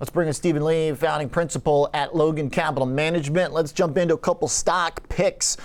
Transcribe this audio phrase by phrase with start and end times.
[0.00, 3.52] Let's bring in Stephen Lee, founding principal at Logan Capital Management.
[3.52, 5.56] Let's jump into a couple stock picks.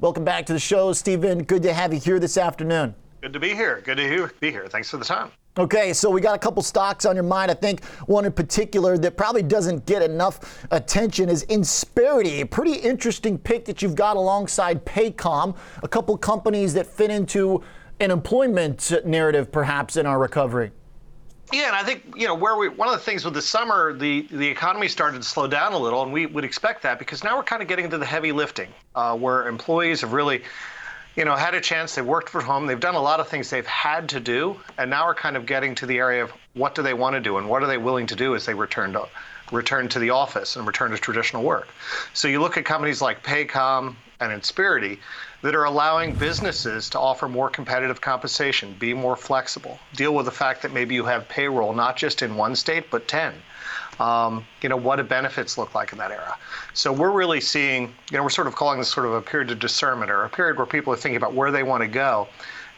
[0.00, 1.44] Welcome back to the show, Stephen.
[1.44, 2.92] Good to have you here this afternoon.
[3.20, 3.80] Good to be here.
[3.84, 4.66] Good to be here.
[4.66, 5.30] Thanks for the time.
[5.56, 7.52] Okay, so we got a couple stocks on your mind.
[7.52, 12.74] I think one in particular that probably doesn't get enough attention is Insperity, a pretty
[12.74, 17.62] interesting pick that you've got alongside Paycom, a couple companies that fit into
[18.00, 20.72] an employment narrative perhaps in our recovery.
[21.52, 23.92] Yeah, and I think you know where we one of the things with the summer,
[23.92, 27.22] the the economy started to slow down a little, and we would expect that because
[27.22, 30.42] now we're kind of getting into the heavy lifting, uh, where employees have really,
[31.14, 31.94] you know, had a chance.
[31.94, 32.66] They've worked from home.
[32.66, 35.44] They've done a lot of things they've had to do, and now we're kind of
[35.44, 37.78] getting to the area of what do they want to do and what are they
[37.78, 39.06] willing to do as they return to
[39.50, 41.68] return to the office and return to traditional work.
[42.12, 44.98] So you look at companies like Paycom and Insperity
[45.42, 50.32] that are allowing businesses to offer more competitive compensation, be more flexible, deal with the
[50.32, 53.34] fact that maybe you have payroll not just in one state but 10.
[54.00, 56.36] Um, you know, what do benefits look like in that era?
[56.72, 59.50] So we're really seeing, you know, we're sort of calling this sort of a period
[59.50, 62.28] of discernment or a period where people are thinking about where they want to go.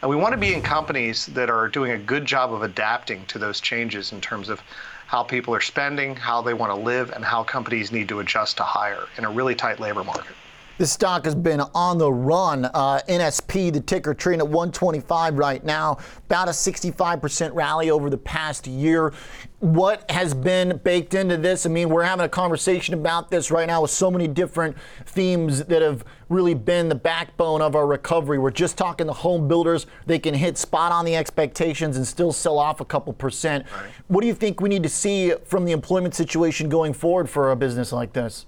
[0.01, 3.25] And we want to be in companies that are doing a good job of adapting
[3.27, 4.61] to those changes in terms of
[5.07, 8.57] how people are spending, how they want to live, and how companies need to adjust
[8.57, 10.35] to hire in a really tight labor market.
[10.77, 12.65] This stock has been on the run.
[12.65, 18.17] Uh, NSP, the ticker trading at 125 right now, about a 65% rally over the
[18.17, 19.13] past year.
[19.59, 21.65] What has been baked into this?
[21.65, 25.63] I mean, we're having a conversation about this right now with so many different themes
[25.63, 28.37] that have really been the backbone of our recovery.
[28.37, 29.87] We're just talking the home builders.
[30.07, 33.65] They can hit spot on the expectations and still sell off a couple percent.
[34.07, 37.51] What do you think we need to see from the employment situation going forward for
[37.51, 38.45] a business like this?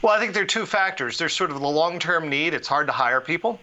[0.00, 1.18] Well, I think there are two factors.
[1.18, 3.60] There's sort of the long term need, it's hard to hire people,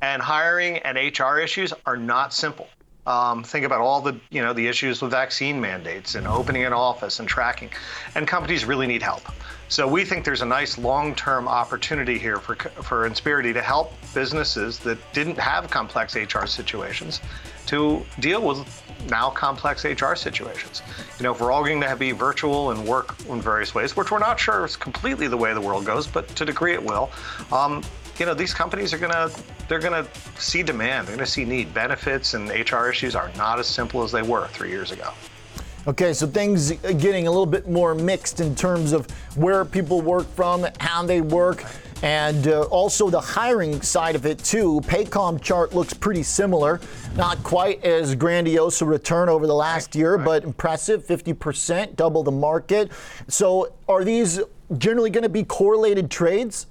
[0.00, 2.68] and hiring and HR issues are not simple.
[3.04, 6.72] Um, think about all the you know the issues with vaccine mandates and opening an
[6.72, 7.70] office and tracking,
[8.14, 9.22] and companies really need help.
[9.68, 14.78] So we think there's a nice long-term opportunity here for for Insperity to help businesses
[14.80, 17.20] that didn't have complex HR situations
[17.66, 20.82] to deal with now complex HR situations.
[21.18, 24.12] You know, if we're all going to be virtual and work in various ways, which
[24.12, 27.10] we're not sure is completely the way the world goes, but to degree it will.
[27.50, 27.82] Um,
[28.18, 29.32] you know, these companies are going to
[29.68, 30.06] they're to
[30.38, 31.72] see demand, they're going to see need.
[31.72, 35.12] Benefits and HR issues are not as simple as they were three years ago.
[35.86, 40.28] Okay, so things getting a little bit more mixed in terms of where people work
[40.34, 41.64] from, how they work,
[42.02, 44.80] and uh, also the hiring side of it too.
[44.84, 46.80] Paycom chart looks pretty similar,
[47.16, 52.30] not quite as grandiose a return over the last year, but impressive, 50%, double the
[52.30, 52.92] market.
[53.26, 54.40] So are these
[54.78, 56.66] generally going to be correlated trades?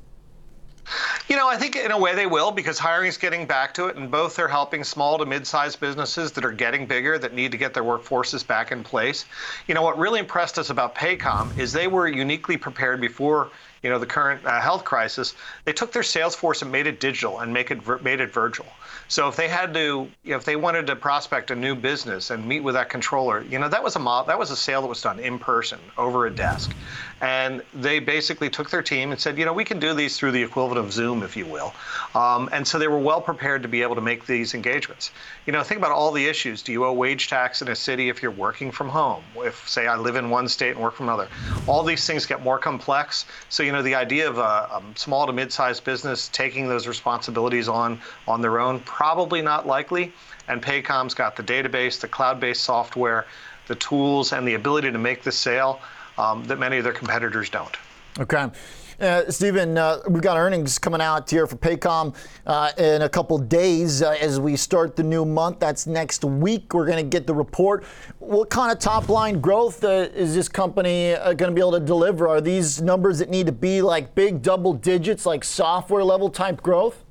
[1.32, 3.86] You know, I think in a way they will because hiring is getting back to
[3.86, 7.54] it, and both are helping small to mid-sized businesses that are getting bigger that need
[7.54, 9.24] to get their workforces back in place.
[9.66, 13.50] You know, what really impressed us about Paycom is they were uniquely prepared before
[13.84, 15.36] you know the current uh, health crisis.
[15.66, 18.68] They took their sales force and made it digital and make it made it virtual.
[19.08, 22.30] So if they had to, you know, if they wanted to prospect a new business
[22.30, 24.88] and meet with that controller, you know, that was a that was a sale that
[24.88, 26.74] was done in person over a desk,
[27.20, 30.32] and they basically took their team and said, you know, we can do these through
[30.32, 31.74] the equivalent of Zoom, if you will,
[32.16, 35.12] um, and so they were well prepared to be able to make these engagements.
[35.46, 36.62] You know, think about all the issues.
[36.62, 39.24] Do you owe wage tax in a city if you're working from home?
[39.36, 41.28] If say I live in one state and work from another,
[41.68, 43.26] all these things get more complex.
[43.50, 47.68] So you know, the idea of a, a small to mid-sized business taking those responsibilities
[47.68, 50.14] on on their own probably not likely.
[50.48, 53.26] And Paycom's got the database, the cloud-based software,
[53.68, 55.80] the tools, and the ability to make the sale
[56.18, 57.76] um, that many of their competitors don't.
[58.20, 58.50] Okay.
[59.02, 63.36] Uh, Stephen, uh, we've got earnings coming out here for Paycom uh, in a couple
[63.40, 65.60] days uh, as we start the new month.
[65.60, 66.72] That's next week.
[66.72, 67.84] We're going to get the report.
[68.20, 71.72] What kind of top line growth uh, is this company uh, going to be able
[71.72, 72.28] to deliver?
[72.28, 76.62] Are these numbers that need to be like big double digits, like software level type
[76.62, 77.04] growth?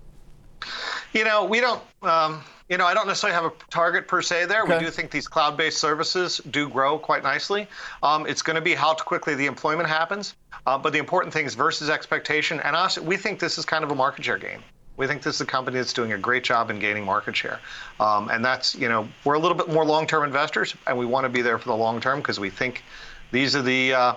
[1.12, 1.82] You know, we don't.
[2.02, 4.62] Um, you know, I don't necessarily have a target per se there.
[4.62, 4.78] Okay.
[4.78, 7.66] We do think these cloud-based services do grow quite nicely.
[8.02, 10.36] Um, it's going to be how quickly the employment happens,
[10.66, 12.60] uh, but the important thing is versus expectation.
[12.60, 14.62] And us, we think this is kind of a market share game.
[14.96, 17.58] We think this is a company that's doing a great job in gaining market share.
[17.98, 21.24] Um, and that's, you know, we're a little bit more long-term investors, and we want
[21.24, 22.84] to be there for the long term because we think
[23.32, 24.14] these are the, uh,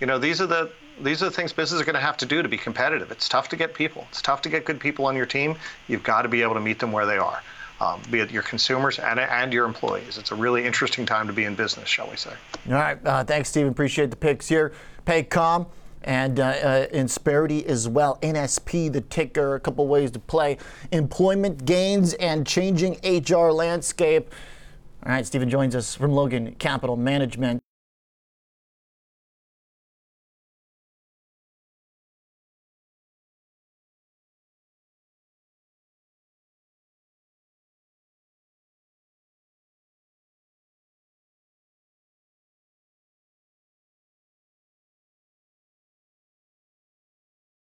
[0.00, 2.26] you know, these are the these are the things businesses are going to have to
[2.26, 3.10] do to be competitive.
[3.10, 4.06] It's tough to get people.
[4.10, 5.56] It's tough to get good people on your team.
[5.88, 7.42] You've got to be able to meet them where they are,
[7.82, 10.16] um, be it your consumers and, and your employees.
[10.16, 12.32] It's a really interesting time to be in business, shall we say.
[12.68, 12.98] All right.
[13.04, 13.70] Uh, thanks, Stephen.
[13.70, 14.72] Appreciate the picks here.
[15.04, 15.66] Paycom
[16.02, 18.18] and uh, uh, Insperity as well.
[18.22, 20.58] NSP, the ticker, a couple ways to play.
[20.92, 24.32] Employment gains and changing HR landscape.
[25.04, 27.62] All right, Stephen joins us from Logan Capital Management.